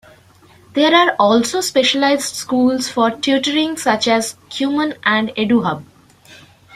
There 0.73 0.95
are 0.95 1.15
also 1.19 1.61
specialized 1.61 2.33
schools 2.35 2.89
for 2.89 3.11
tutoring 3.11 3.77
such 3.77 4.07
as, 4.07 4.33
Kumon 4.49 4.97
and 5.03 5.29
EduHub. 5.35 5.83